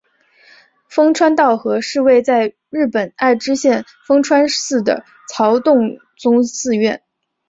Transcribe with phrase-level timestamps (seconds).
[0.89, 7.03] 丰川稻荷是位在日本爱知县丰川市的曹洞宗寺院。